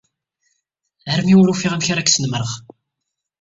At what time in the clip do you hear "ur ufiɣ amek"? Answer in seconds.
1.41-1.87